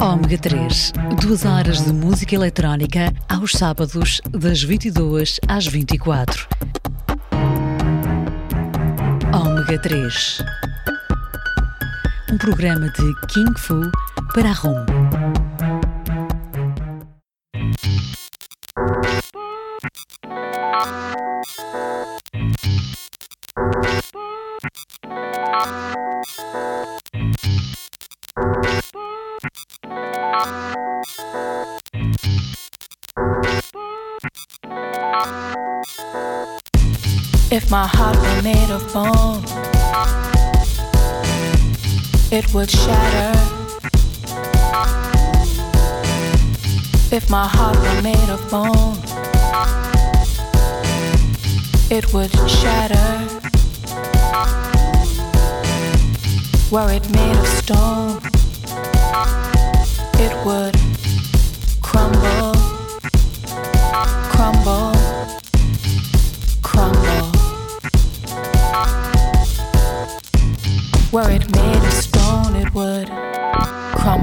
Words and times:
Ômega 0.00 0.38
3, 0.38 0.92
duas 1.20 1.44
horas 1.44 1.84
de 1.84 1.92
música 1.92 2.34
eletrónica 2.34 3.12
aos 3.28 3.52
sábados, 3.52 4.22
das 4.30 4.62
22 4.62 5.38
às 5.46 5.66
24. 5.66 6.48
Ômega 9.30 9.78
3, 9.78 10.42
um 12.32 12.38
programa 12.38 12.88
de 12.88 13.14
King 13.26 13.52
Fu 13.58 13.78
para 14.32 14.48
a 14.48 14.54
ROM. 14.54 15.09
Made 38.42 38.70
of 38.70 38.92
bone, 38.92 39.42
it 42.32 42.54
would 42.54 42.70
shatter. 42.70 43.38
If 47.14 47.28
my 47.28 47.46
heart 47.46 47.76
were 47.76 48.02
made 48.02 48.30
of 48.30 48.40
bone, 48.50 48.96
it 51.90 52.12
would 52.14 52.32
shatter. 52.48 53.26
Were 56.70 56.90
it 56.92 57.10
made 57.10 57.36
of 57.36 57.46
stone, 57.46 58.20
it 60.18 60.46
would 60.46 60.79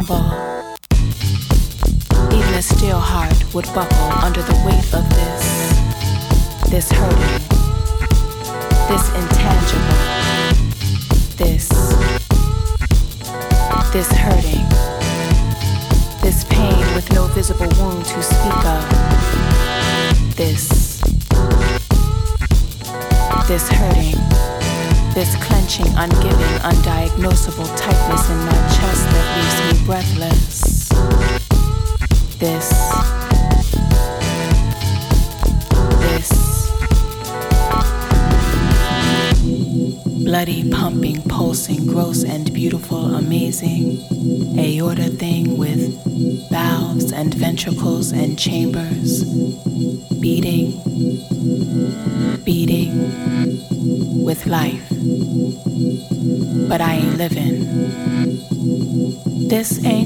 crumble. 0.07 0.77
Even 2.31 2.53
a 2.53 2.61
steel 2.61 2.99
heart 2.99 3.35
would 3.53 3.65
buckle 3.73 4.11
under 4.23 4.41
the 4.41 4.53
weight 4.65 4.93
of 4.93 5.07
this, 5.09 5.43
this 6.69 6.91
hurting, 6.91 7.43
this 8.89 9.09
intangible, 9.15 9.97
this, 11.37 11.67
this 13.93 14.11
hurting, 14.11 14.67
this 16.21 16.43
pain 16.45 16.95
with 16.95 17.11
no 17.13 17.27
visible 17.27 17.69
wound 17.79 18.05
to 18.05 18.21
speak 18.23 18.65
of, 18.65 20.35
this, 20.35 21.01
this 23.47 23.69
hurting 23.69 24.36
this 25.17 25.35
clenching, 25.37 25.87
ungiving, 25.95 26.59
undiagnosable 26.59 27.65
tightness 27.75 28.29
in 28.29 28.37
my 28.37 28.51
chest 28.77 29.03
that 29.09 29.25
leaves 29.35 29.57
me 29.65 29.85
breathless. 29.87 30.89
This. 32.37 32.69
This. 36.03 36.29
Bloody, 40.23 40.69
pumping, 40.69 41.23
pulsing, 41.23 41.87
gross 41.87 42.23
and 42.23 42.53
beautiful, 42.53 43.15
amazing. 43.15 43.97
Aorta 44.59 45.09
thing 45.09 45.57
with 45.57 45.97
valves 46.51 47.11
and 47.11 47.33
ventricles 47.33 48.11
and 48.11 48.37
chambers. 48.37 49.23
Beating. 50.19 50.73
Beating 52.43 53.17
with 54.23 54.45
life 54.45 54.96
living. 57.17 57.65
This 59.49 59.83
ain't 59.83 59.96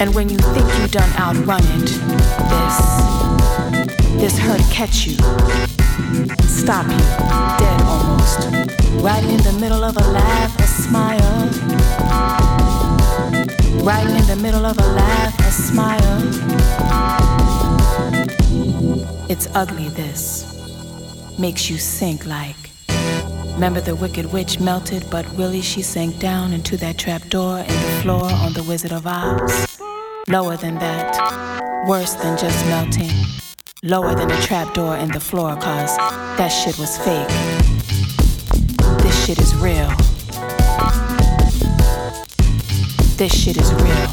And 0.00 0.14
when 0.14 0.28
you 0.28 0.36
think 0.36 0.66
you 0.78 0.88
done 0.88 1.10
outrun 1.18 1.62
it, 1.62 1.86
this, 2.50 2.78
this 4.20 4.38
hurt 4.38 4.60
catch 4.70 5.06
you, 5.06 5.16
stop 6.46 6.86
you, 6.90 6.98
dead 7.58 7.80
almost, 7.82 8.38
right 9.02 9.24
in 9.24 9.38
the 9.42 9.56
middle 9.60 9.84
of 9.84 9.96
a 9.96 10.06
laugh, 10.10 10.58
a 10.58 10.66
smile, 10.66 11.48
right 13.84 14.06
in 14.06 14.26
the 14.26 14.38
middle 14.42 14.66
of 14.66 14.78
a 14.78 14.88
laugh, 14.94 15.38
a 15.40 15.52
smile. 15.52 16.20
It's 19.30 19.46
ugly, 19.54 19.88
this. 19.90 20.50
Makes 21.38 21.70
you 21.70 21.78
sink 21.78 22.26
like. 22.26 22.56
Remember 23.54 23.80
the 23.80 23.94
wicked 23.94 24.32
witch 24.32 24.58
melted, 24.58 25.04
but 25.10 25.24
really 25.36 25.60
she 25.60 25.82
sank 25.82 26.18
down 26.18 26.52
into 26.52 26.76
that 26.78 26.98
trap 26.98 27.28
door 27.28 27.58
in 27.58 27.66
the 27.66 28.00
floor 28.02 28.24
on 28.24 28.52
the 28.52 28.64
Wizard 28.64 28.92
of 28.92 29.06
Oz? 29.06 29.73
Lower 30.28 30.56
than 30.56 30.76
that. 30.76 31.84
Worse 31.86 32.14
than 32.14 32.38
just 32.38 32.64
melting. 32.66 33.10
Lower 33.82 34.14
than 34.14 34.30
a 34.30 34.40
trap 34.40 34.72
door 34.72 34.96
in 34.96 35.10
the 35.10 35.20
floor, 35.20 35.54
cause 35.56 35.96
that 36.38 36.48
shit 36.48 36.78
was 36.78 36.96
fake. 36.96 37.28
This 39.02 39.26
shit 39.26 39.38
is 39.38 39.54
real. 39.56 39.88
This 43.18 43.34
shit 43.38 43.58
is 43.58 43.70
real. 43.74 44.08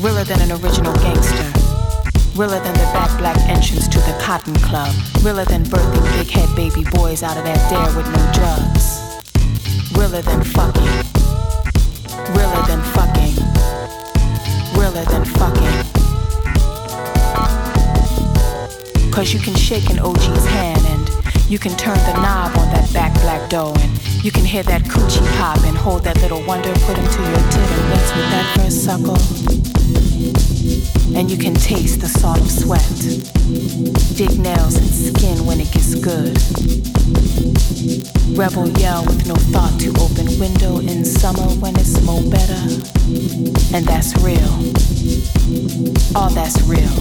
Realer 0.00 0.24
than 0.24 0.40
an 0.40 0.52
original 0.64 0.94
gangster. 0.94 1.52
Realer 2.34 2.60
than 2.60 2.72
the 2.72 2.88
back 2.94 3.18
black 3.18 3.36
entrance 3.50 3.88
to 3.88 3.98
the 3.98 4.18
cotton 4.22 4.54
club. 4.54 4.94
Realer 5.22 5.44
than 5.44 5.64
birthing 5.64 6.18
big 6.18 6.30
head 6.30 6.48
baby 6.56 6.88
boys 6.92 7.22
out 7.22 7.36
of 7.36 7.44
that 7.44 7.60
dare 7.68 7.94
with 7.94 8.06
no 8.06 8.24
drugs. 8.32 9.92
Realer 9.94 10.22
than 10.22 10.42
fucking. 10.44 11.19
Realer 12.36 12.62
than 12.66 12.82
fucking. 12.94 13.34
Realer 14.78 15.04
than 15.04 15.24
fucking. 15.24 15.74
Cause 19.12 19.32
you 19.32 19.40
can 19.40 19.54
shake 19.54 19.90
an 19.90 19.98
OG's 19.98 20.46
hand 20.46 20.80
and 20.86 21.10
You 21.50 21.58
can 21.58 21.76
turn 21.76 21.98
the 21.98 22.14
knob 22.22 22.56
on 22.58 22.68
that 22.72 22.92
back 22.92 23.12
black 23.22 23.50
dough 23.50 23.74
and 23.76 24.24
you 24.24 24.30
can 24.30 24.44
hear 24.44 24.62
that 24.62 24.82
coochie 24.82 25.26
pop 25.38 25.58
and 25.64 25.76
hold 25.76 26.04
that 26.04 26.20
little 26.22 26.42
wonder, 26.46 26.72
put 26.86 26.96
him 26.96 27.08
to 27.16 27.22
your 27.22 27.44
tit 27.50 27.70
and 27.76 27.90
with 27.90 28.30
that 28.30 28.46
first 28.56 28.84
suckle 28.84 29.18
and 31.16 31.30
you 31.30 31.36
can 31.36 31.54
taste 31.54 32.00
the 32.00 32.08
salt 32.08 32.40
of 32.40 32.50
sweat. 32.50 32.86
Dig 34.16 34.38
nails 34.38 34.76
and 34.76 34.86
skin 34.86 35.44
when 35.44 35.60
it 35.60 35.70
gets 35.72 35.94
good. 35.94 36.99
Rebel 38.36 38.68
yell 38.78 39.04
with 39.04 39.26
no 39.26 39.34
thought 39.52 39.78
to 39.80 39.90
open 40.00 40.26
window 40.38 40.78
in 40.78 41.04
summer 41.04 41.48
when 41.60 41.74
it's 41.76 42.00
more 42.02 42.22
better. 42.22 42.60
And 43.74 43.84
that's 43.84 44.16
real. 44.22 44.50
All 46.16 46.30
that's 46.30 46.60
real. 46.62 46.96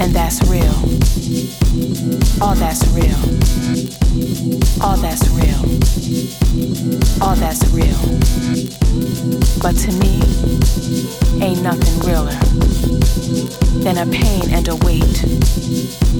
And 0.00 0.12
that's 0.14 0.42
real. 0.48 0.76
All 2.42 2.54
that's 2.54 2.86
real. 2.92 3.20
All 4.82 4.96
that's 4.96 5.28
real. 5.30 5.60
All 7.22 7.36
that's 7.36 7.64
real. 7.70 8.00
But 9.62 9.76
to 9.84 9.92
me, 10.00 10.20
ain't 11.44 11.62
nothing 11.62 11.98
realer 12.08 12.38
than 13.82 13.98
a 13.98 14.06
pain 14.06 14.50
and 14.52 14.68
a 14.68 14.76
weight 14.76 15.16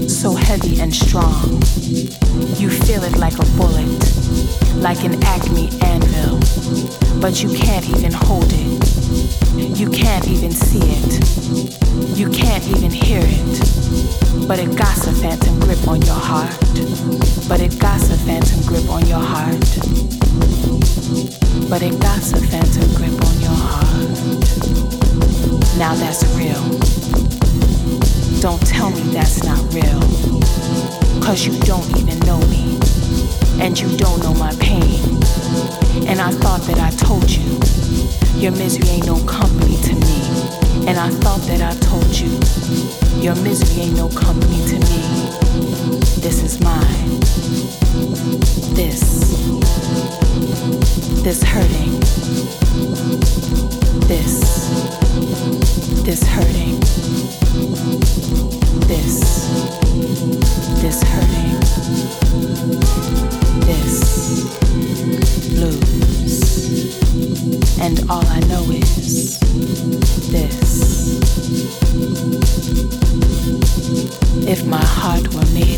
so 0.08 0.34
heavy 0.34 0.80
and 0.80 0.94
strong. 0.94 1.62
You 2.60 2.70
feel 2.70 3.02
it 3.04 3.16
like 3.16 3.34
a 3.38 3.46
bullet, 3.56 3.86
like 4.76 5.04
an 5.04 5.22
acme 5.24 5.70
anvil, 5.82 6.38
but 7.20 7.42
you 7.42 7.48
can't 7.52 7.88
even 7.90 8.12
hold 8.12 8.46
it. 8.48 9.78
You 9.78 9.90
can't 9.90 10.26
even 10.28 10.50
see 10.50 10.80
it. 10.82 12.18
You 12.18 12.28
can't 12.30 12.66
even 12.68 12.90
hear 12.90 13.20
it. 13.22 14.48
But 14.48 14.58
it 14.58 14.76
got 14.76 14.96
a 15.06 15.12
phantom 15.12 15.58
grip 15.60 15.86
on 15.88 16.02
your 16.02 16.14
heart. 16.14 16.56
But 17.48 17.60
it 17.60 17.78
got 17.78 18.00
a 18.02 18.16
phantom 18.26 18.60
grip 18.66 18.88
on 18.90 19.06
your 19.06 19.20
heart. 19.20 19.60
But 21.68 21.82
it 21.82 21.98
got 22.00 22.22
a 22.32 22.40
phantom 22.50 22.88
grip 22.94 23.16
on 23.24 23.40
your 23.40 23.56
heart. 23.56 24.46
Now 25.78 25.94
that's 25.94 26.24
real. 26.36 27.25
Don't 28.46 28.64
tell 28.64 28.90
me 28.90 29.00
that's 29.12 29.42
not 29.42 29.58
real. 29.74 30.00
Cause 31.20 31.44
you 31.44 31.58
don't 31.62 31.84
even 31.98 32.16
know 32.20 32.38
me. 32.46 32.78
And 33.60 33.76
you 33.76 33.88
don't 33.96 34.22
know 34.22 34.34
my 34.34 34.54
pain. 34.60 35.02
And 36.06 36.20
I 36.20 36.30
thought 36.30 36.60
that 36.68 36.78
I 36.78 36.90
told 36.90 37.28
you. 37.28 37.42
Your 38.40 38.52
misery 38.52 38.88
ain't 38.88 39.04
no 39.04 39.18
company 39.24 39.76
to 39.88 39.94
me. 39.94 40.86
And 40.86 40.96
I 40.96 41.10
thought 41.10 41.40
that 41.48 41.60
I 41.60 41.74
told 41.80 42.06
you. 42.16 42.30
Your 43.20 43.34
misery 43.42 43.82
ain't 43.82 43.96
no 43.96 44.08
company 44.10 44.64
to 44.68 44.78
me. 44.78 45.02
This 46.22 46.44
is 46.44 46.60
mine. 46.60 47.18
This. 48.76 49.02
This 51.24 51.42
hurting. 51.42 51.98
This 54.06 54.56
this 56.06 56.22
hurting, 56.22 56.78
this, 58.86 59.20
this 60.80 61.02
hurting, 61.02 61.60
this 63.66 63.94
blues, 65.54 66.38
and 67.80 68.08
all 68.08 68.24
I 68.26 68.40
know 68.40 68.62
is 68.70 69.40
this. 70.30 70.86
If 74.48 74.64
my 74.66 74.84
heart 74.84 75.34
were 75.34 75.46
made 75.52 75.75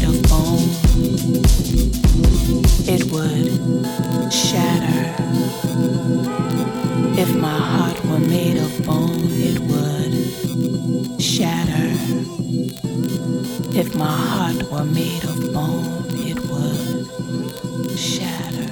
my 13.99 14.05
heart 14.05 14.63
were 14.71 14.85
made 14.85 15.25
of 15.25 15.53
bone, 15.53 16.07
it 16.15 16.39
would 16.49 17.99
shatter. 17.99 18.71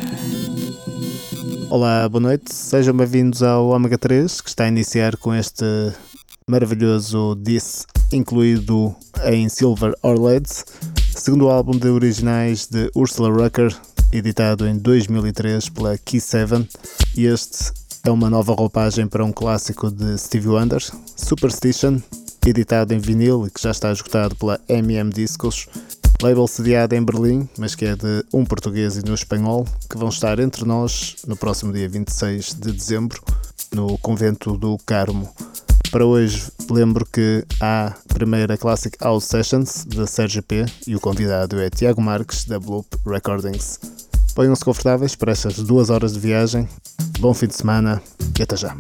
Olá, 1.68 2.08
boa 2.08 2.20
noite, 2.20 2.54
sejam 2.54 2.96
bem-vindos 2.96 3.42
ao 3.42 3.70
Omega 3.70 3.98
3, 3.98 4.40
que 4.40 4.48
está 4.48 4.64
a 4.64 4.68
iniciar 4.68 5.16
com 5.16 5.34
este 5.34 5.64
maravilhoso 6.48 7.34
This, 7.44 7.86
incluído 8.12 8.94
em 9.24 9.48
Silver 9.48 9.94
Orlades, 10.00 10.64
segundo 11.10 11.48
álbum 11.48 11.76
de 11.76 11.88
originais 11.88 12.68
de 12.68 12.88
Ursula 12.94 13.28
Rucker, 13.28 13.76
editado 14.12 14.64
em 14.64 14.78
2003 14.78 15.70
pela 15.70 15.98
Key 15.98 16.20
7, 16.20 16.68
e 17.16 17.24
este 17.24 17.72
é 18.04 18.10
uma 18.12 18.30
nova 18.30 18.54
roupagem 18.54 19.08
para 19.08 19.24
um 19.24 19.32
clássico 19.32 19.90
de 19.90 20.16
Stevie 20.18 20.50
Wonder, 20.50 20.80
Superstition, 21.16 22.00
editado 22.50 22.94
em 22.94 22.98
vinil 22.98 23.46
e 23.46 23.50
que 23.50 23.62
já 23.62 23.70
está 23.70 23.90
esgotado 23.90 24.36
pela 24.36 24.60
MM 24.68 25.10
Discos, 25.10 25.66
label 26.22 26.46
sediado 26.46 26.94
em 26.94 27.02
Berlim, 27.02 27.48
mas 27.58 27.74
que 27.74 27.84
é 27.84 27.96
de 27.96 28.24
um 28.32 28.44
português 28.44 28.96
e 28.96 29.04
no 29.04 29.14
espanhol, 29.14 29.66
que 29.90 29.98
vão 29.98 30.08
estar 30.08 30.38
entre 30.38 30.64
nós 30.64 31.16
no 31.26 31.36
próximo 31.36 31.72
dia 31.72 31.88
26 31.88 32.54
de 32.54 32.72
dezembro, 32.72 33.22
no 33.72 33.98
convento 33.98 34.56
do 34.56 34.78
Carmo. 34.86 35.28
Para 35.90 36.04
hoje, 36.04 36.50
lembro 36.70 37.06
que 37.06 37.44
há 37.60 37.88
a 37.88 38.14
primeira 38.14 38.56
Classic 38.56 38.96
House 39.00 39.24
Sessions 39.24 39.84
da 39.84 40.06
Serge 40.06 40.42
P 40.42 40.66
e 40.86 40.96
o 40.96 41.00
convidado 41.00 41.60
é 41.60 41.70
Tiago 41.70 42.00
Marques 42.00 42.44
da 42.44 42.58
Bloop 42.58 42.86
Recordings. 43.06 43.80
Ponham-se 44.34 44.64
confortáveis 44.64 45.14
para 45.14 45.32
estas 45.32 45.56
duas 45.56 45.88
horas 45.88 46.12
de 46.12 46.20
viagem. 46.20 46.68
Bom 47.18 47.32
fim 47.32 47.46
de 47.46 47.54
semana 47.54 48.02
e 48.38 48.42
até 48.42 48.56
já. 48.56 48.76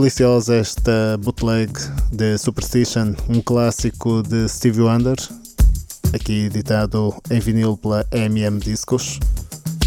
Deliciosa 0.00 0.54
esta 0.54 1.18
bootleg 1.18 1.70
de 2.10 2.38
Superstition, 2.38 3.14
um 3.28 3.42
clássico 3.42 4.22
de 4.22 4.48
Stevie 4.48 4.80
Wonder, 4.80 5.16
aqui 6.14 6.46
editado 6.46 7.14
em 7.30 7.38
vinil 7.38 7.76
pela 7.76 8.06
MM 8.10 8.58
Discos, 8.58 9.20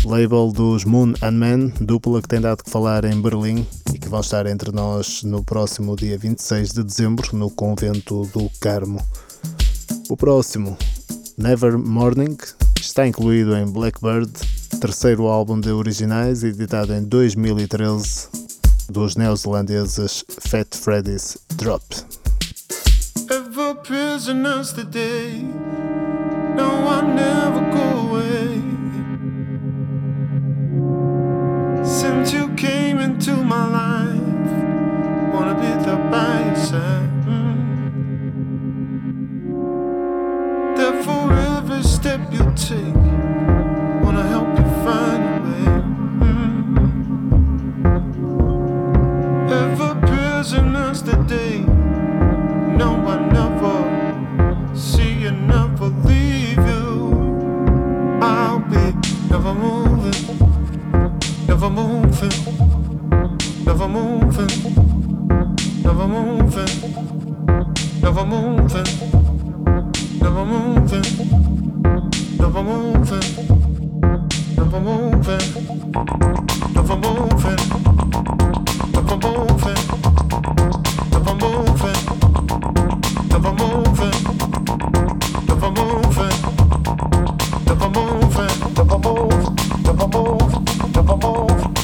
label 0.06 0.52
dos 0.52 0.86
Moon 0.86 1.14
and 1.24 1.32
Man, 1.32 1.72
dupla 1.82 2.22
que 2.22 2.28
tem 2.28 2.40
dado 2.40 2.64
que 2.64 2.70
falar 2.70 3.06
em 3.06 3.20
Berlim 3.20 3.66
e 3.92 3.98
que 3.98 4.08
vão 4.08 4.20
estar 4.20 4.46
entre 4.46 4.72
nós 4.72 5.24
no 5.24 5.44
próximo 5.44 5.96
dia 5.96 6.16
26 6.16 6.74
de 6.74 6.84
dezembro 6.84 7.36
no 7.36 7.50
Convento 7.50 8.24
do 8.28 8.52
Carmo. 8.62 9.04
O 10.10 10.16
próximo, 10.16 10.78
Never 11.40 11.76
Morning, 11.80 12.38
está 12.80 13.08
incluído 13.08 13.58
em 13.58 13.66
Blackbird, 13.66 14.32
terceiro 14.80 15.26
álbum 15.26 15.60
de 15.60 15.72
originais, 15.72 16.44
editado 16.44 16.94
em 16.94 17.04
2013 17.04 18.43
dos 18.94 19.16
neozelandeses 19.16 20.24
Fat 20.40 20.76
Freddy's 20.76 21.40
Drop. 21.58 21.82
Ever 23.32 23.74
prisoners 23.76 24.72
today, 24.74 25.42
no 26.56 26.70
one 26.86 27.16
never 27.16 27.62
go 27.72 27.88
away. 28.06 28.62
Since 31.84 32.34
you 32.34 32.50
came 32.56 33.00
into 33.00 33.36
my 33.36 33.66
life, 33.82 34.52
wanna 35.34 35.56
be 35.56 35.72
there 35.84 36.04
by 36.12 36.46
your 36.46 36.56
side. 36.56 37.10
Therefore, 40.78 41.34
every 41.34 41.84
step 41.84 42.22
you 42.32 42.46
take, 42.56 43.03
never 61.64 61.76
moving, 61.76 62.30
never 63.64 63.88
moving, 63.88 64.50
never 65.82 66.08
moving, 66.10 66.74
never 68.02 68.26
moving, 68.26 68.84
never 70.20 70.46
moving, 70.46 71.08
never 72.38 72.66
moving, 72.66 73.24
never 74.58 74.80
moving, 74.82 75.40
never 76.76 77.00
moving, 77.00 77.60
never 78.94 79.20
moving, 79.24 79.74
never 81.14 81.36
moving, 81.36 82.00
never 83.32 83.54
moving, 83.54 84.18
never 85.48 85.72
moving, 85.72 86.38
never 87.66 87.90
moving, 87.90 88.60
never 88.76 89.00
moving 89.00 89.63
move, 90.08 90.96
never 90.96 91.18
move. 91.18 91.83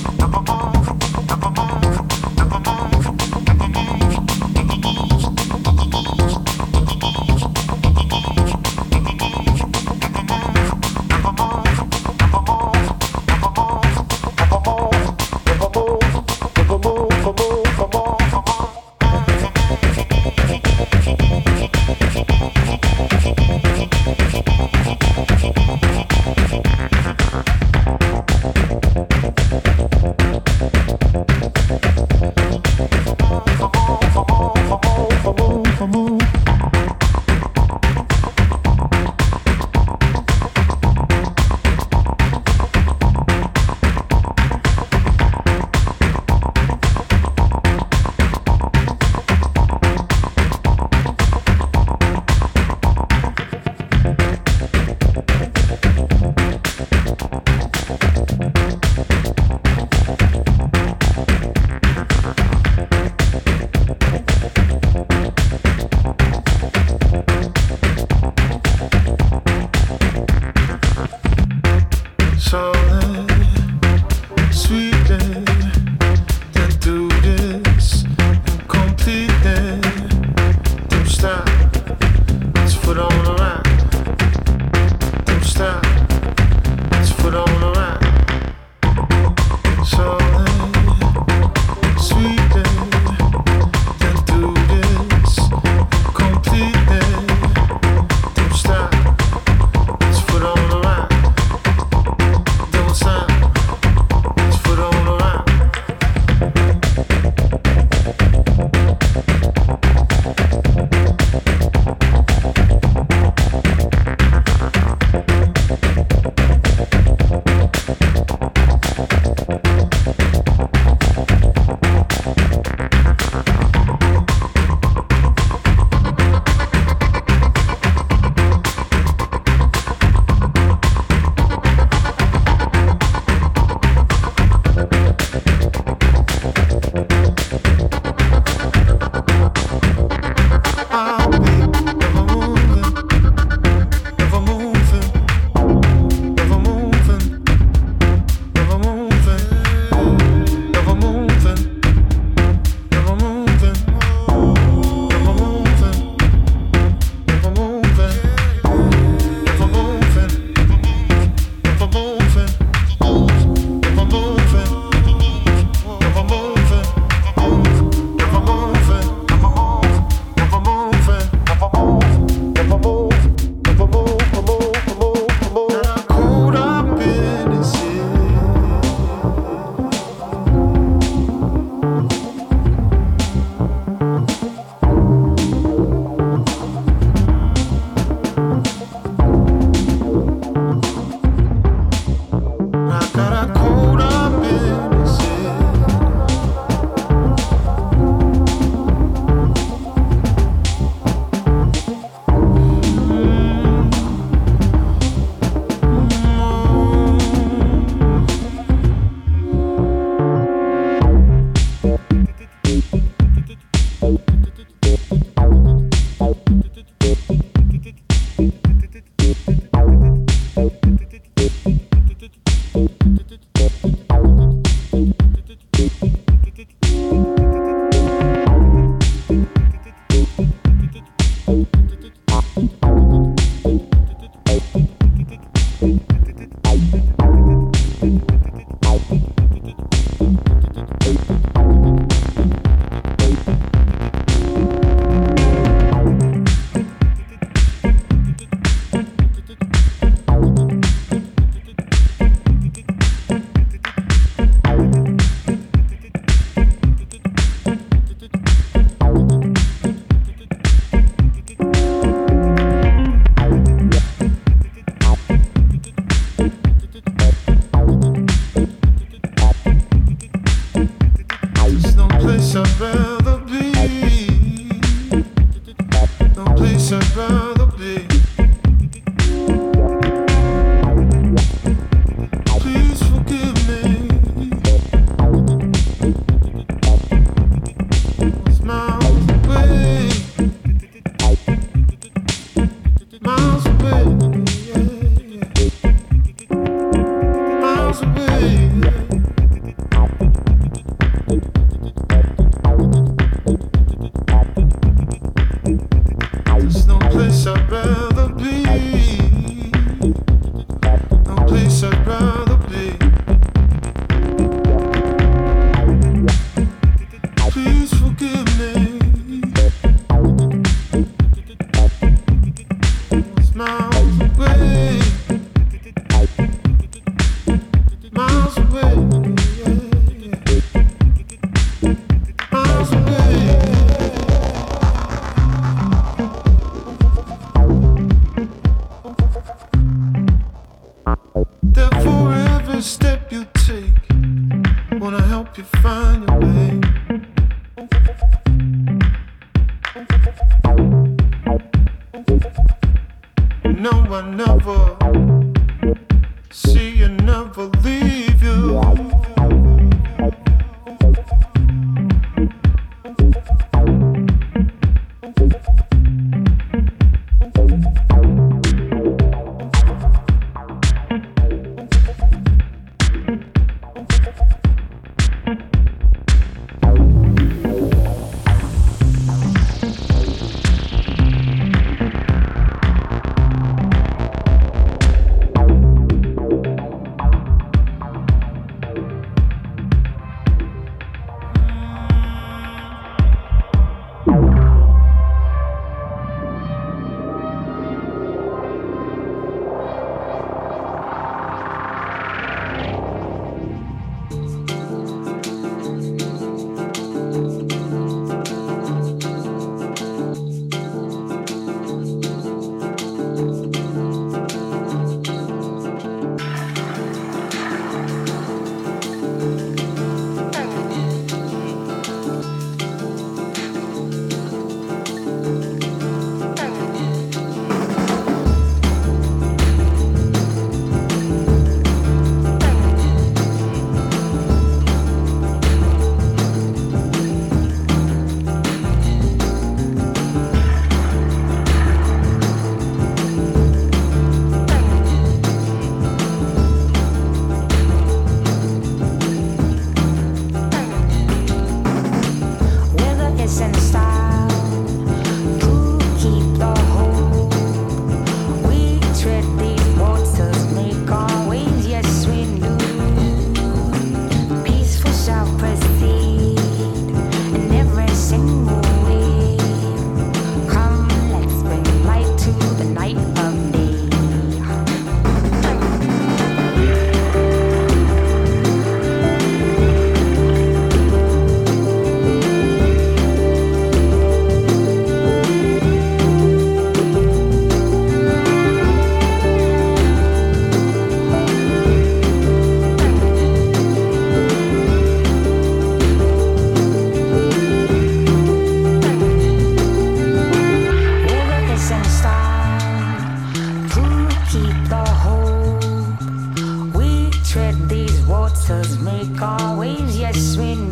Make 508.80 509.42
waves, 509.78 510.18
yes 510.18 510.56
we 510.56 510.89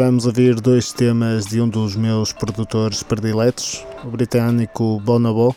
a 0.00 0.26
ouvir 0.26 0.58
dois 0.58 0.90
temas 0.90 1.44
de 1.44 1.60
um 1.60 1.68
dos 1.68 1.94
meus 1.94 2.32
produtores 2.32 3.02
prediletos, 3.02 3.84
o 4.02 4.08
britânico 4.08 4.98
Bonobo. 5.00 5.54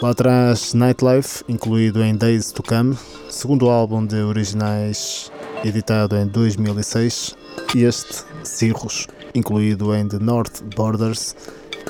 Lá 0.00 0.10
atrás, 0.10 0.72
Nightlife, 0.72 1.44
incluído 1.46 2.02
em 2.02 2.16
Days 2.16 2.50
to 2.50 2.62
Come, 2.62 2.96
segundo 3.28 3.68
álbum 3.68 4.06
de 4.06 4.16
originais 4.22 5.30
editado 5.62 6.16
em 6.16 6.26
2006, 6.26 7.36
e 7.74 7.84
este, 7.84 8.24
Cirrus, 8.42 9.06
incluído 9.34 9.94
em 9.94 10.08
The 10.08 10.18
North 10.18 10.62
Borders, 10.74 11.36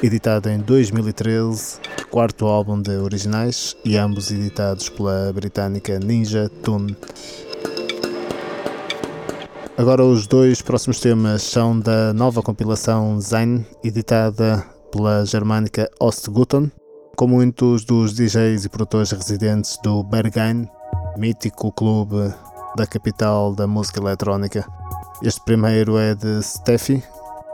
editado 0.03 0.48
em 0.48 0.59
2013, 0.59 1.79
quarto 2.11 2.46
álbum 2.46 2.83
de 2.83 2.96
originais 2.96 3.77
e 3.85 3.96
ambos 3.96 4.33
editados 4.33 4.88
pela 4.88 5.33
britânica 5.33 5.98
Ninja 6.00 6.50
Tune. 6.62 6.96
Agora 9.76 10.04
os 10.04 10.28
dois 10.28 10.62
próximos 10.62 11.00
temas 11.00 11.42
são 11.42 11.78
da 11.78 12.12
nova 12.12 12.40
compilação 12.40 13.20
Zain, 13.20 13.66
editada 13.82 14.64
pela 14.92 15.26
germânica 15.26 15.90
Ostgutton, 15.98 16.70
com 17.16 17.26
muitos 17.26 17.84
dos 17.84 18.14
DJs 18.14 18.64
e 18.64 18.68
produtores 18.68 19.10
residentes 19.10 19.76
do 19.82 20.04
Berghain, 20.04 20.68
mítico 21.18 21.72
clube 21.72 22.32
da 22.76 22.87
capital 22.87 23.52
da 23.52 23.66
música 23.66 23.98
eletrónica. 23.98 24.64
Este 25.20 25.44
primeiro 25.44 25.98
é 25.98 26.14
de 26.14 26.40
Steffi 26.40 27.02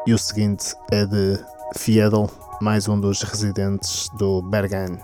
e 0.06 0.12
o 0.12 0.18
seguinte 0.18 0.74
é 0.92 1.06
de 1.06 1.38
Fiedel, 1.74 2.28
mais 2.60 2.86
um 2.86 3.00
dos 3.00 3.22
residentes 3.22 4.10
do 4.18 4.42
Berghain. 4.42 4.98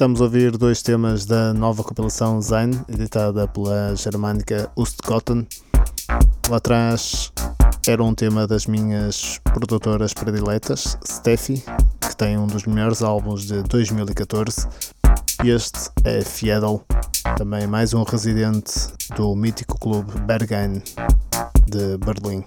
Estamos 0.00 0.22
a 0.22 0.24
ouvir 0.24 0.56
dois 0.56 0.80
temas 0.80 1.26
da 1.26 1.52
nova 1.52 1.84
compilação 1.84 2.40
Zain, 2.40 2.70
editada 2.88 3.46
pela 3.46 3.94
germânica 3.94 4.72
Ustcotton. 4.74 5.44
Lá 6.48 6.56
atrás 6.56 7.30
era 7.86 8.02
um 8.02 8.14
tema 8.14 8.46
das 8.46 8.64
minhas 8.64 9.38
produtoras 9.44 10.14
prediletas, 10.14 10.96
Steffi, 11.06 11.62
que 12.00 12.16
tem 12.16 12.38
um 12.38 12.46
dos 12.46 12.64
melhores 12.64 13.02
álbuns 13.02 13.44
de 13.44 13.62
2014. 13.64 14.66
E 15.44 15.50
este 15.50 15.90
é 16.02 16.22
Fiedel, 16.22 16.82
também 17.36 17.66
mais 17.66 17.92
um 17.92 18.02
residente 18.02 18.72
do 19.14 19.36
mítico 19.36 19.78
clube 19.78 20.18
Berghain 20.20 20.82
de 21.66 21.98
Berlim. 21.98 22.42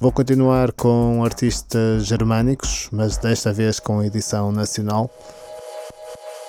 Vou 0.00 0.12
continuar 0.12 0.70
com 0.70 1.24
artistas 1.24 2.06
germânicos, 2.06 2.88
mas 2.92 3.16
desta 3.16 3.52
vez 3.52 3.80
com 3.80 4.04
edição 4.04 4.52
nacional. 4.52 5.10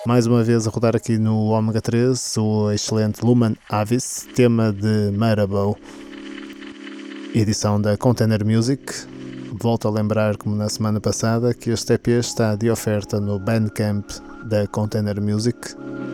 Mais 0.05 0.27
uma 0.27 0.43
vez 0.43 0.67
a 0.67 0.69
rodar 0.69 0.95
aqui 0.95 1.17
no 1.17 1.47
Omega 1.47 1.81
3 1.81 2.37
o 2.37 2.71
excelente 2.71 3.25
Lumen 3.25 3.57
Avis, 3.67 4.27
tema 4.35 4.71
de 4.71 5.11
Marabou, 5.11 5.75
edição 7.33 7.81
da 7.81 7.97
Container 7.97 8.45
Music. 8.45 8.93
Volto 9.59 9.87
a 9.87 9.91
lembrar, 9.91 10.37
como 10.37 10.55
na 10.55 10.69
semana 10.69 11.01
passada, 11.01 11.55
que 11.55 11.71
este 11.71 11.93
EP 11.93 12.09
está 12.09 12.55
de 12.55 12.69
oferta 12.69 13.19
no 13.19 13.39
Bandcamp 13.39 14.05
da 14.45 14.67
Container 14.67 15.19
Music. 15.19 15.57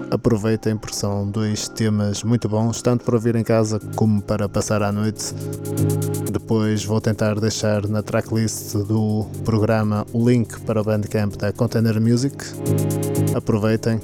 Aproveitem 0.09 0.77
porque 0.77 0.95
são 0.95 1.29
dois 1.29 1.67
temas 1.67 2.23
muito 2.23 2.47
bons, 2.47 2.81
tanto 2.81 3.03
para 3.03 3.15
ouvir 3.15 3.35
em 3.35 3.43
casa 3.43 3.77
como 3.97 4.21
para 4.21 4.47
passar 4.47 4.81
à 4.83 4.91
noite. 4.93 5.33
Depois 6.31 6.85
vou 6.85 7.01
tentar 7.01 7.37
deixar 7.41 7.85
na 7.89 8.01
tracklist 8.01 8.73
do 8.73 9.27
programa 9.43 10.05
o 10.13 10.29
link 10.29 10.61
para 10.61 10.79
o 10.79 10.83
Bandcamp 10.83 11.35
da 11.35 11.51
Container 11.51 11.99
Music. 11.99 12.37
Aproveitem 13.35 13.99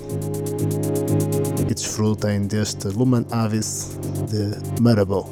e 1.70 1.74
desfrutem 1.74 2.48
deste 2.48 2.88
Lumen 2.88 3.26
Avis 3.32 3.98
de 4.30 4.82
Marabou. 4.82 5.30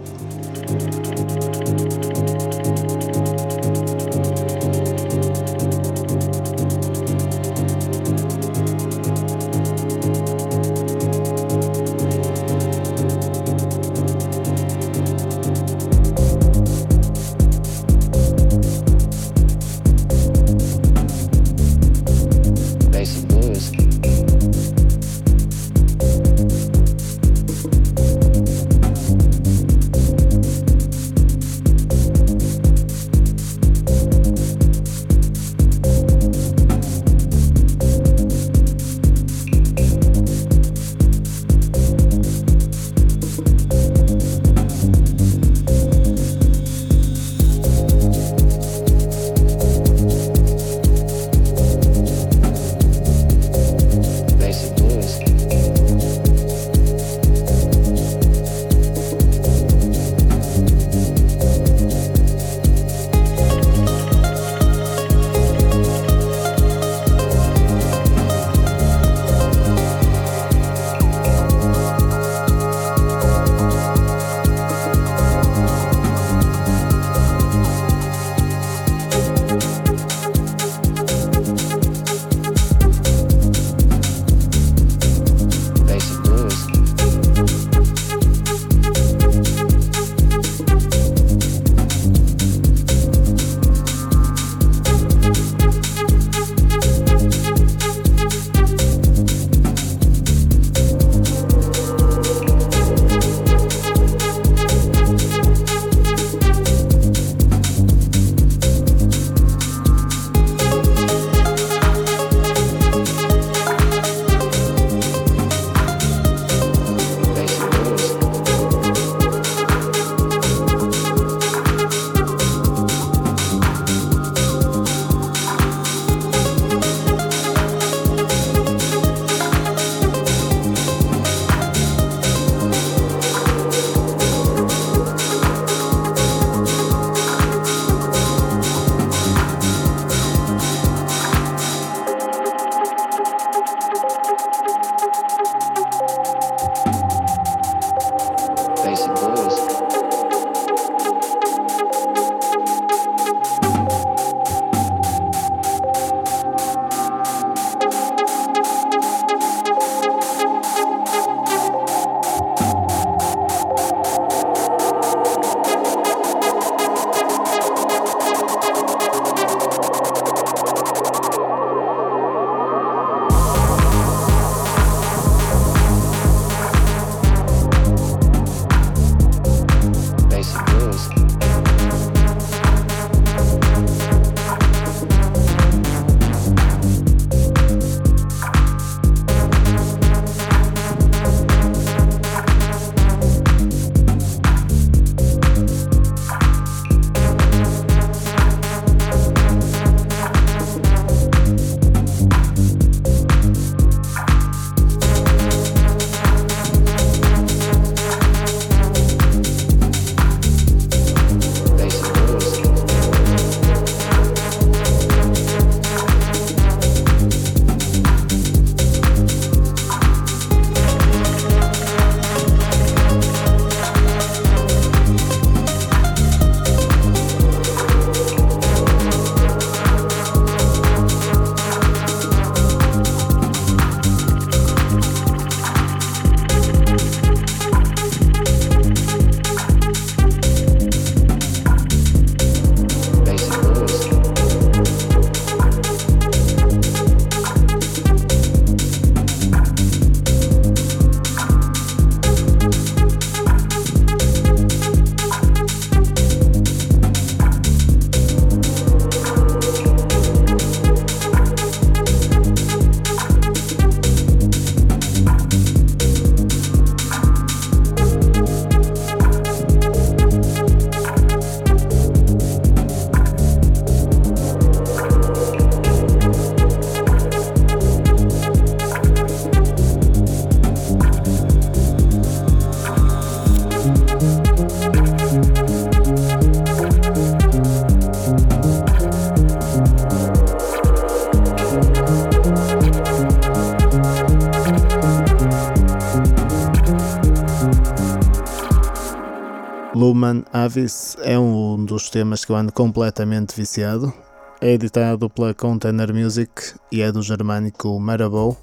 Avis 300.65 301.15
é 301.21 301.37
um 301.37 301.85
dos 301.85 302.09
temas 302.09 302.43
que 302.43 302.51
eu 302.51 302.55
ando 302.55 302.71
completamente 302.71 303.55
viciado. 303.55 304.11
É 304.59 304.71
editado 304.71 305.29
pela 305.29 305.53
Container 305.53 306.11
Music 306.11 306.51
e 306.91 307.03
é 307.03 307.11
do 307.11 307.21
germânico 307.21 307.99
Marabou. 307.99 308.57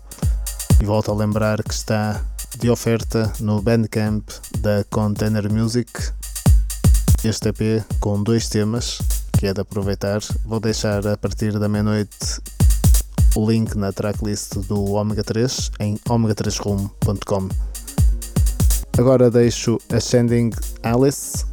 E 0.81 0.85
volto 0.85 1.13
a 1.13 1.15
lembrar 1.15 1.63
que 1.63 1.73
está 1.73 2.21
de 2.59 2.69
oferta 2.69 3.33
no 3.39 3.63
Bandcamp 3.63 4.29
da 4.59 4.83
Container 4.91 5.49
Music. 5.49 5.93
Este 7.23 7.51
EP 7.51 7.85
com 8.01 8.21
dois 8.21 8.49
temas 8.49 8.99
que 9.39 9.47
é 9.47 9.55
de 9.55 9.61
aproveitar. 9.61 10.21
Vou 10.45 10.59
deixar 10.59 11.07
a 11.07 11.17
partir 11.17 11.57
da 11.57 11.69
meia-noite 11.69 12.43
o 13.37 13.49
link 13.49 13.77
na 13.77 13.93
tracklist 13.93 14.55
do 14.67 14.93
Omega 14.95 15.23
3 15.23 15.71
em 15.79 15.95
omega3room.com. 16.09 17.49
Agora 18.99 19.31
deixo 19.31 19.79
Ascending 19.89 20.51
Alice 20.83 21.53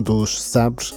dos 0.00 0.42
Sabres, 0.42 0.94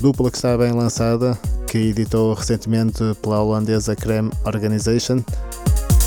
dupla 0.00 0.30
que 0.30 0.36
está 0.36 0.56
bem 0.56 0.72
lançada, 0.72 1.38
que 1.66 1.78
editou 1.78 2.34
recentemente 2.34 3.02
pela 3.22 3.42
holandesa 3.42 3.94
Creme 3.94 4.30
Organization. 4.44 5.22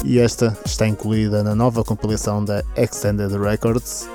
E 0.04 0.20
esta 0.20 0.58
está 0.66 0.88
incluída 0.88 1.44
na 1.44 1.56
nova 1.56 1.84
compilação 1.84 2.44
da 2.44 2.64
Extended 2.76 3.32
Records, 3.38 4.08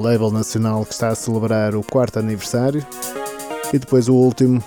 label 0.00 0.30
nacional 0.30 0.84
que 0.84 0.92
está 0.92 1.08
a 1.08 1.14
celebrar 1.14 1.74
o 1.74 1.82
quarto 1.82 2.18
aniversário, 2.18 2.84
e 3.72 3.78
depois 3.78 4.08
o 4.08 4.14
último, 4.14 4.62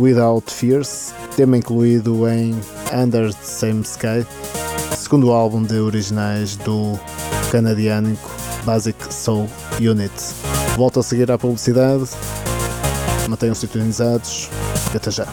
Without 0.00 0.52
Fears, 0.52 1.12
tema 1.36 1.58
incluído 1.58 2.28
em 2.28 2.54
Under 2.94 3.34
the 3.34 3.44
Same 3.44 3.82
Sky, 3.82 4.26
segundo 4.96 5.32
álbum 5.32 5.62
de 5.62 5.78
originais 5.78 6.56
do 6.56 6.98
canadiânico 7.50 8.37
Basic 8.64 8.96
Soul 9.12 9.48
Unit. 9.80 10.12
Volto 10.76 11.00
a 11.00 11.02
seguir 11.02 11.30
à 11.30 11.38
publicidade, 11.38 12.04
mantenham 13.28 13.54
sintonizados 13.54 14.48
até 14.94 15.10
já. 15.10 15.26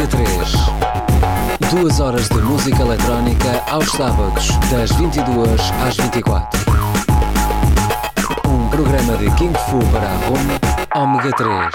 Ômega 0.00 0.16
3. 0.16 1.70
Duas 1.70 2.00
horas 2.00 2.26
de 2.30 2.38
música 2.38 2.80
eletrónica 2.80 3.62
aos 3.68 3.90
sábados, 3.92 4.48
das 4.70 4.90
22 4.92 5.60
às 5.86 5.94
24. 5.94 6.58
Um 8.48 8.70
programa 8.70 9.18
de 9.18 9.26
Kung 9.36 9.52
Fu 9.52 9.78
para 9.92 10.08
a 10.08 10.16
Roma, 10.26 10.58
Ômega 10.96 11.30
3. 11.36 11.74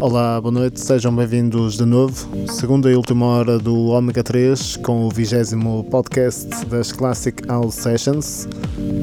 Olá, 0.00 0.40
boa 0.40 0.50
noite, 0.50 0.80
sejam 0.80 1.14
bem-vindos 1.14 1.76
de 1.76 1.84
novo. 1.84 2.26
Segunda 2.48 2.90
e 2.90 2.96
última 2.96 3.24
hora 3.26 3.56
do 3.56 3.86
Ômega 3.86 4.24
3 4.24 4.78
com 4.78 5.06
o 5.06 5.10
vigésimo 5.10 5.84
podcast 5.84 6.48
das 6.66 6.90
Classic 6.90 7.40
House 7.46 7.76
Sessions, 7.76 8.48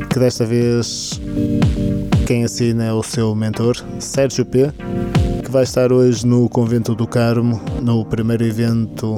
que 0.09 0.19
desta 0.19 0.45
vez 0.45 1.21
quem 2.27 2.43
assina 2.43 2.83
é 2.83 2.91
o 2.91 3.01
seu 3.01 3.33
mentor, 3.33 3.77
Sérgio 3.97 4.45
P, 4.45 4.73
que 5.49 5.53
vai 5.53 5.63
estar 5.63 5.91
hoje 5.91 6.27
no 6.27 6.47
Convento 6.47 6.93
do 6.93 7.07
Carmo, 7.07 7.59
no 7.81 8.05
primeiro 8.05 8.43
evento 8.43 9.17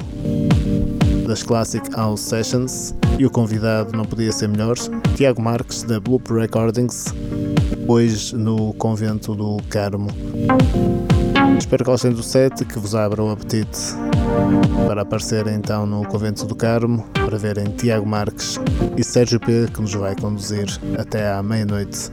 das 1.27 1.43
Classic 1.43 1.84
House 1.93 2.21
Sessions, 2.21 2.95
e 3.19 3.25
o 3.25 3.29
convidado 3.29 3.91
não 3.97 4.05
podia 4.05 4.32
ser 4.32 4.47
melhor, 4.47 4.77
Tiago 5.17 5.41
Marques, 5.41 5.84
da 5.84 5.99
Bloop 5.99 6.32
Recordings, 6.32 7.13
hoje 7.86 8.34
no 8.38 8.73
Convento 8.75 9.36
do 9.36 9.57
Carmo. 9.69 10.07
Espero 11.59 11.84
que 11.84 11.91
gostem 11.91 12.13
do 12.13 12.23
set 12.23 12.63
que 12.63 12.79
vos 12.79 12.95
abra 12.95 13.21
o 13.21 13.29
apetite 13.29 13.93
para 14.88 15.01
aparecer 15.01 15.45
então 15.47 15.86
no 15.86 16.05
Convento 16.07 16.45
do 16.45 16.55
Carmo, 16.55 17.05
para 17.13 17.38
verem 17.38 17.65
Tiago 17.65 18.07
Marques 18.07 18.57
e 18.95 19.03
Sérgio 19.03 19.39
P, 19.39 19.67
que 19.73 19.82
nos 19.82 19.93
vai 19.93 20.15
conduzir 20.15 20.67
até 20.97 21.29
à 21.29 21.43
meia-noite. 21.43 22.09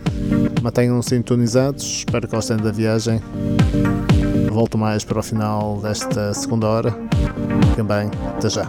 Mantenham-se 0.61 1.11
sintonizados, 1.11 1.85
espero 1.99 2.27
que 2.27 2.35
gostem 2.35 2.57
da 2.57 2.73
viagem. 2.73 3.21
Volto 4.51 4.77
mais 4.77 5.05
para 5.05 5.19
o 5.19 5.23
final 5.23 5.79
desta 5.81 6.35
segunda 6.35 6.67
hora. 6.67 6.97
Fiquem 7.71 7.85
bem, 7.85 8.11
até 8.37 8.49
já. 8.49 8.69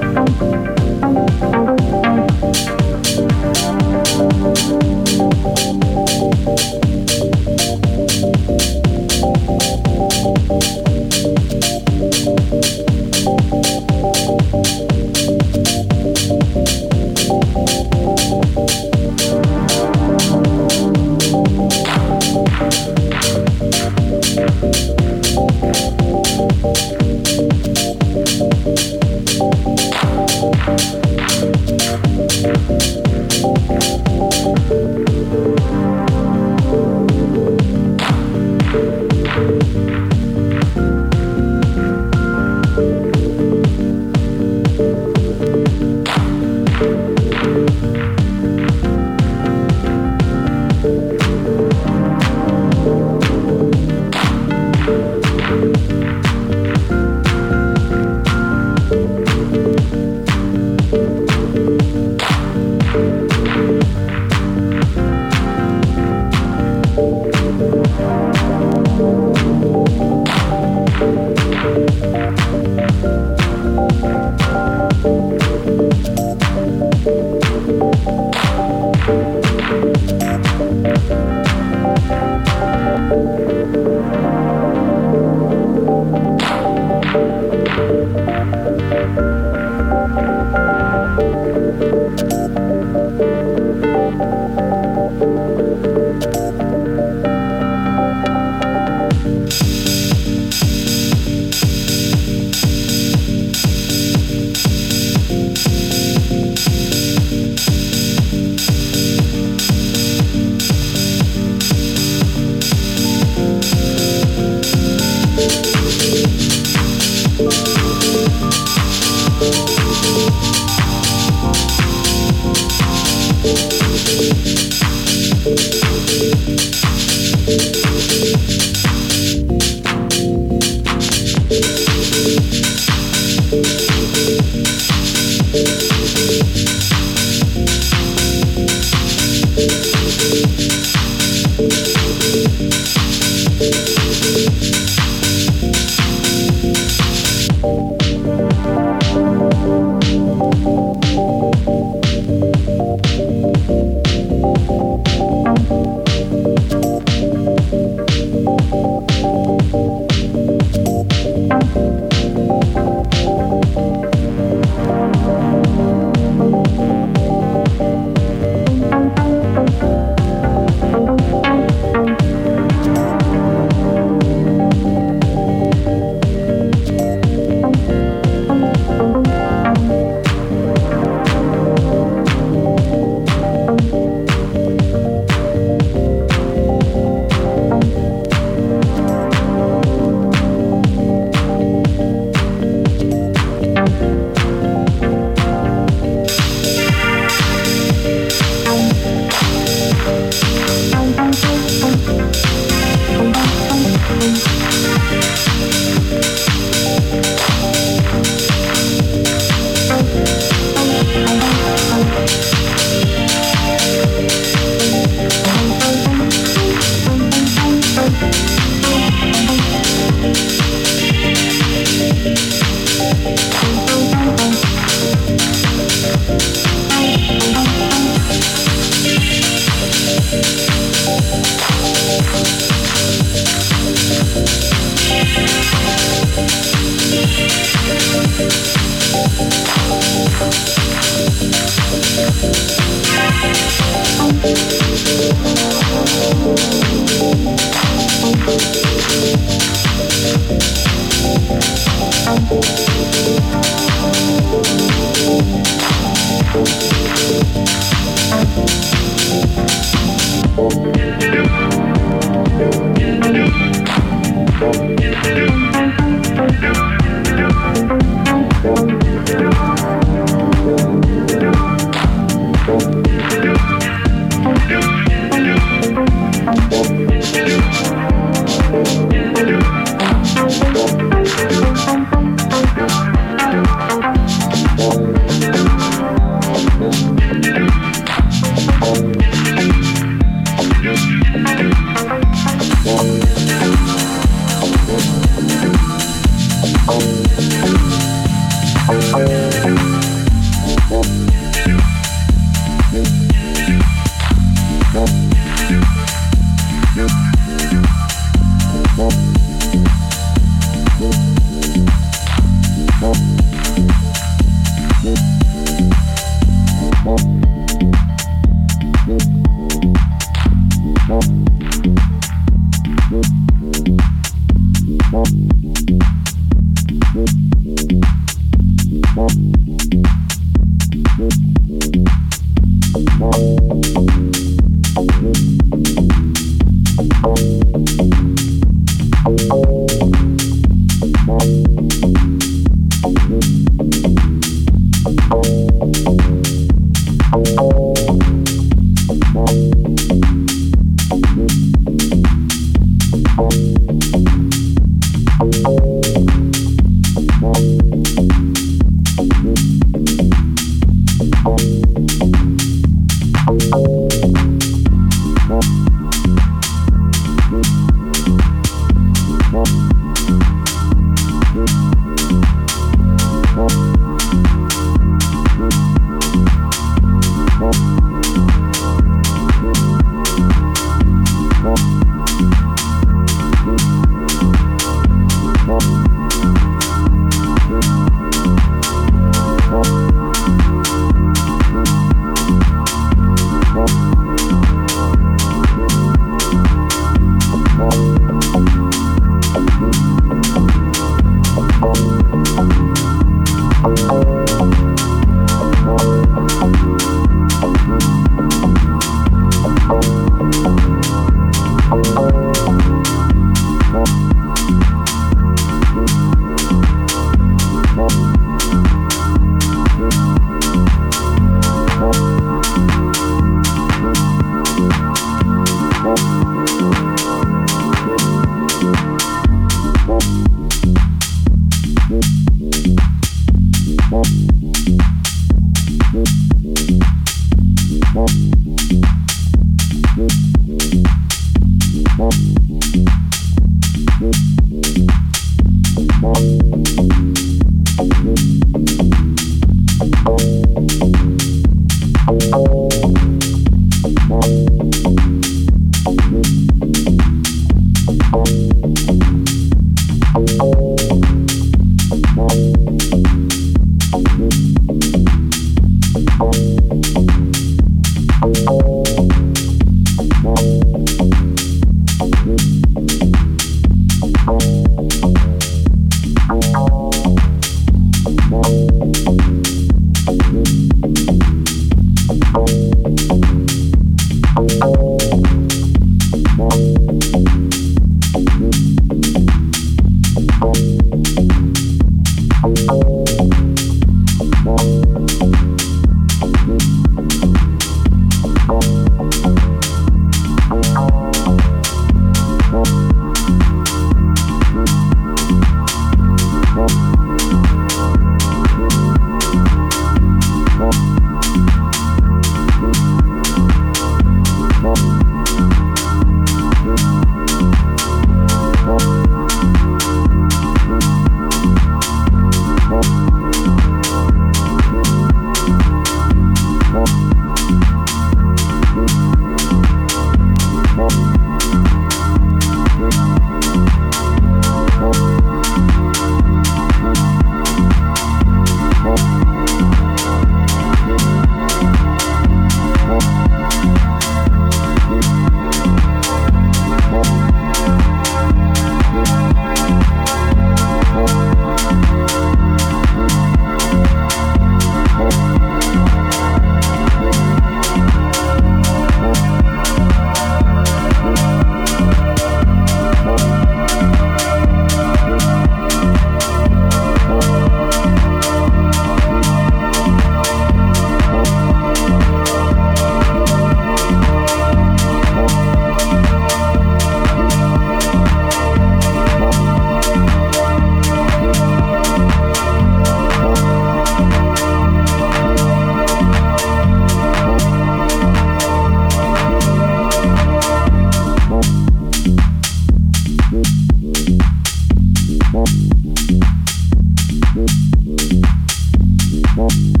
more. 599.61 600.00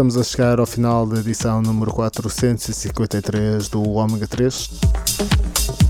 Estamos 0.00 0.16
a 0.16 0.24
chegar 0.24 0.58
ao 0.58 0.64
final 0.64 1.06
da 1.06 1.20
edição 1.20 1.60
número 1.60 1.92
453 1.92 3.68
do 3.68 3.86
Ômega 3.86 4.26
3, 4.26 4.70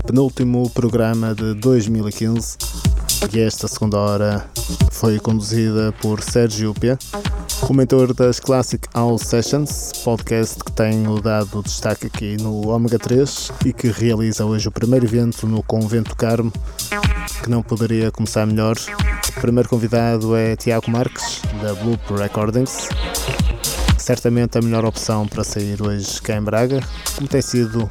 penúltimo 0.05 0.69
programa 0.71 1.33
de 1.33 1.53
2015, 1.53 2.57
e 3.33 3.39
esta 3.39 3.69
segunda 3.69 3.97
hora 3.97 4.45
foi 4.91 5.17
conduzida 5.17 5.93
por 6.01 6.21
Sérgio 6.21 6.73
P., 6.73 6.97
o 7.69 8.13
das 8.13 8.37
Classic 8.37 8.85
House 8.93 9.21
Sessions, 9.21 9.93
podcast 10.03 10.61
que 10.61 10.73
tenho 10.73 11.21
dado 11.21 11.63
destaque 11.63 12.07
aqui 12.07 12.35
no 12.35 12.67
Ômega 12.67 12.99
3 12.99 13.49
e 13.65 13.71
que 13.71 13.87
realiza 13.87 14.43
hoje 14.43 14.67
o 14.67 14.71
primeiro 14.71 15.05
evento 15.05 15.47
no 15.47 15.63
Convento 15.63 16.17
Carmo, 16.17 16.51
que 17.41 17.49
não 17.49 17.63
poderia 17.63 18.11
começar 18.11 18.45
melhor. 18.45 18.75
O 19.37 19.39
primeiro 19.39 19.69
convidado 19.69 20.35
é 20.35 20.57
Tiago 20.57 20.91
Marques, 20.91 21.41
da 21.61 21.73
Bloop 21.75 22.13
Recordings, 22.13 22.89
certamente 24.01 24.57
a 24.57 24.61
melhor 24.61 24.83
opção 24.83 25.27
para 25.27 25.43
sair 25.43 25.81
hoje 25.81 26.19
cá 26.21 26.35
em 26.35 26.41
Braga, 26.41 26.81
como 27.15 27.27
tem 27.27 27.41
sido 27.41 27.89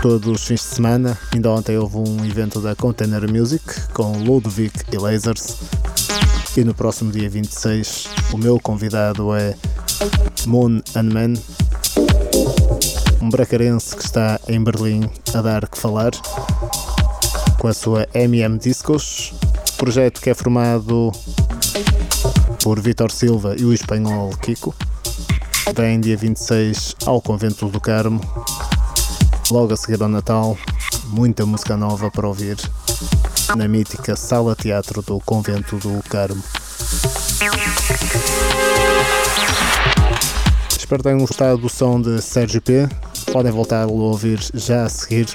todos 0.00 0.28
os 0.28 0.46
fins 0.46 0.60
de 0.60 0.76
semana. 0.76 1.18
Ainda 1.34 1.50
ontem 1.50 1.76
houve 1.76 1.96
um 1.96 2.24
evento 2.24 2.60
da 2.60 2.76
Container 2.76 3.30
Music 3.30 3.64
com 3.92 4.12
Ludwig 4.18 4.72
e 4.92 4.96
Lasers. 4.96 5.56
E 6.56 6.62
no 6.62 6.72
próximo 6.74 7.10
dia 7.10 7.28
26, 7.28 8.08
o 8.32 8.38
meu 8.38 8.60
convidado 8.60 9.34
é 9.34 9.54
Moon 10.46 10.80
and 10.94 11.12
Man, 11.12 11.34
um 13.20 13.28
bracarense 13.28 13.96
que 13.96 14.04
está 14.04 14.40
em 14.48 14.62
Berlim 14.62 15.10
a 15.34 15.42
dar 15.42 15.68
que 15.68 15.76
falar 15.76 16.12
com 17.58 17.66
a 17.66 17.74
sua 17.74 18.06
MM 18.14 18.58
Discos, 18.58 19.34
projeto 19.76 20.20
que 20.20 20.30
é 20.30 20.34
formado 20.34 21.12
por 22.62 22.80
Vitor 22.80 23.10
Silva 23.10 23.56
e 23.58 23.64
o 23.64 23.72
espanhol 23.72 24.30
Kiko. 24.40 24.74
Vem 25.74 26.00
dia 26.00 26.16
26 26.16 26.96
ao 27.04 27.20
Convento 27.20 27.68
do 27.68 27.80
Carmo, 27.80 28.20
logo 29.50 29.72
a 29.72 29.76
seguir 29.76 30.02
ao 30.02 30.08
Natal, 30.08 30.56
muita 31.06 31.44
música 31.44 31.76
nova 31.76 32.10
para 32.10 32.26
ouvir 32.26 32.56
na 33.56 33.68
mítica 33.68 34.16
Sala 34.16 34.56
Teatro 34.56 35.02
do 35.02 35.20
Convento 35.20 35.76
do 35.76 36.02
Carmo. 36.08 36.42
Espero 40.76 41.02
que 41.02 41.08
tenham 41.08 41.20
gostado 41.20 41.58
do 41.58 41.68
som 41.68 42.00
de 42.00 42.20
Sérgio 42.22 42.62
P. 42.62 42.88
Podem 43.32 43.52
voltar 43.52 43.84
a 43.84 43.86
ouvir 43.86 44.40
já 44.54 44.84
a 44.84 44.88
seguir 44.88 45.26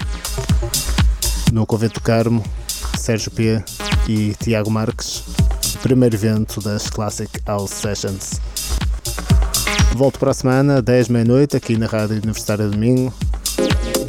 no 1.52 1.66
Convento 1.66 1.96
do 1.96 2.02
Carmo, 2.02 2.44
Sérgio 2.98 3.32
P. 3.32 3.64
e 4.08 4.36
Tiago 4.40 4.72
Marques, 4.72 5.24
primeiro 5.82 6.16
evento 6.16 6.60
das 6.60 6.90
Classic 6.90 7.30
House 7.46 7.72
Sessions. 7.72 8.42
Volto 9.96 10.20
para 10.20 10.32
a 10.32 10.34
semana, 10.34 10.82
10 10.82 11.10
meia-noite, 11.10 11.56
aqui 11.56 11.78
na 11.78 11.86
Rádio 11.86 12.16
Universitária 12.16 12.68
Domingo. 12.68 13.14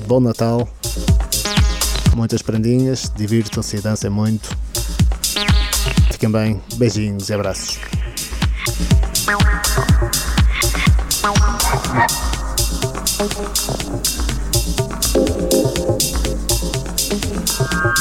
Bom 0.06 0.18
Natal, 0.18 0.68
muitas 2.16 2.40
prendinhas, 2.42 3.12
divirtam-se 3.14 3.76
e 3.76 3.80
dancem 3.80 4.10
muito. 4.10 4.48
Fiquem 6.10 6.30
bem, 6.30 6.62
beijinhos 6.76 7.28
e 7.28 7.34
abraços. 7.34 7.78
Thank 17.56 17.98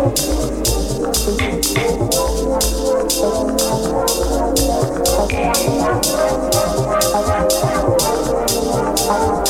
Thank 0.00 0.18
you. 9.48 9.49